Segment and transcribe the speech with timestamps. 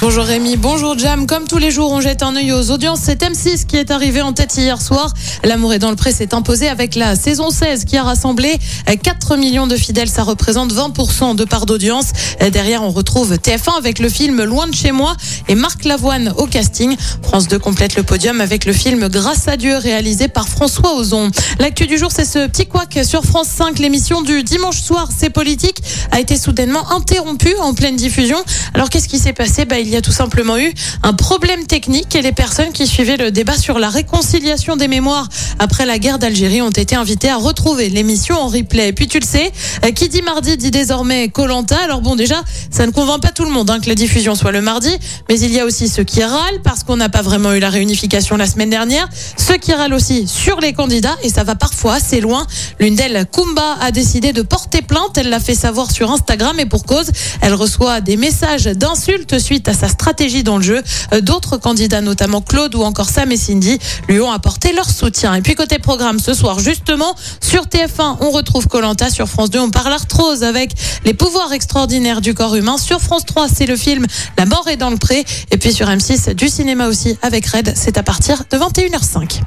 [0.00, 1.26] Bonjour Rémi, bonjour Jam.
[1.26, 3.00] Comme tous les jours, on jette un œil aux audiences.
[3.02, 5.12] C'est M6 qui est arrivé en tête hier soir.
[5.42, 9.36] L'amour est dans le pré s'est imposé avec la saison 16 qui a rassemblé 4
[9.36, 10.08] millions de fidèles.
[10.08, 12.12] Ça représente 20% de part d'audience.
[12.52, 15.16] Derrière, on retrouve TF1 avec le film Loin de chez moi
[15.48, 16.96] et Marc Lavoine au casting.
[17.22, 21.30] France 2 complète le podium avec le film Grâce à Dieu réalisé par François Ozon.
[21.58, 23.80] L'actu du jour, c'est ce petit couac sur France 5.
[23.80, 25.82] L'émission du dimanche soir, c'est politique,
[26.12, 28.38] a été soudainement interrompue en pleine diffusion.
[28.74, 29.64] Alors qu'est-ce qui s'est passé?
[29.64, 30.72] Bah, Il y a tout simplement eu
[31.04, 35.28] un problème technique et les personnes qui suivaient le débat sur la réconciliation des mémoires
[35.58, 38.88] après la guerre d'Algérie ont été invitées à retrouver l'émission en replay.
[38.88, 39.52] Et puis tu le sais,
[39.84, 41.76] euh, qui dit mardi dit désormais Colanta.
[41.78, 44.52] Alors bon déjà, ça ne convainc pas tout le monde hein, que la diffusion soit
[44.52, 44.94] le mardi,
[45.28, 47.70] mais il y a aussi ceux qui râlent parce qu'on n'a pas vraiment eu la
[47.70, 51.94] réunification la semaine dernière, ceux qui râlent aussi sur les candidats et ça va parfois
[51.94, 52.46] assez loin.
[52.80, 55.16] L'une d'elles, Kumba, a décidé de porter plainte.
[55.16, 59.68] Elle l'a fait savoir sur Instagram et pour cause, elle reçoit des messages d'insultes suite
[59.68, 60.82] à sa stratégie dans le jeu.
[61.12, 63.78] Euh, D'autres candidats, notamment Claude ou encore Sam et Cindy,
[64.08, 65.34] lui ont apporté leur soutien.
[65.54, 69.10] Côté programme, ce soir, justement, sur TF1, on retrouve Colanta.
[69.10, 70.72] Sur France 2, on parle arthrose avec
[71.04, 72.78] les pouvoirs extraordinaires du corps humain.
[72.78, 75.24] Sur France 3, c'est le film La mort est dans le pré.
[75.50, 77.72] Et puis sur M6, du cinéma aussi avec Red.
[77.76, 79.40] C'est à partir de 21h05.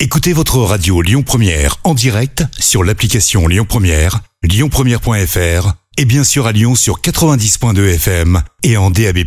[0.00, 6.46] Écoutez votre radio Lyon Première en direct sur l'application Lyon Première, lyonpremière.fr et bien sûr
[6.46, 9.18] à Lyon sur 90.2 FM et en DAB+.